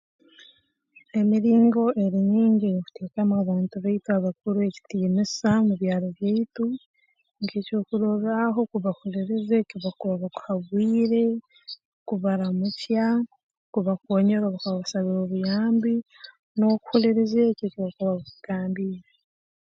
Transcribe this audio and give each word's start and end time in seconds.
Emiringo 1.19 1.83
eri 2.03 2.19
nyingi 2.31 2.65
ey'okuteekamu 2.67 3.33
abantu 3.43 3.75
baitu 3.83 4.09
abakuru 4.17 4.57
ekitiinisa 4.69 5.49
mu 5.65 5.73
byaro 5.81 6.07
byaitu 6.17 6.65
nk'eky'okurorraaho 7.41 8.59
kubahuliriza 8.71 9.53
eki 9.63 9.77
bakuba 9.83 10.15
bakuhabwire 10.23 11.23
kubaramukya 12.07 13.05
kubakoonyera 13.73 14.43
obu 14.45 14.57
bakuba 14.59 14.75
bakusabire 14.77 15.19
obuyambi 15.25 15.95
n'okuhuliriza 16.57 17.39
eki 17.51 17.63
eki 17.67 17.79
bakuba 17.85 18.11
bakugambiire 18.17 19.09